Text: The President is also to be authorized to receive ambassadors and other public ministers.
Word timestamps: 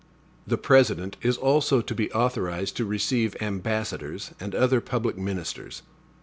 The 0.47 0.57
President 0.57 1.15
is 1.21 1.37
also 1.37 1.79
to 1.81 1.93
be 1.93 2.11
authorized 2.11 2.75
to 2.77 2.85
receive 2.85 3.37
ambassadors 3.39 4.31
and 4.39 4.55
other 4.55 4.81
public 4.81 5.15
ministers. 5.15 5.83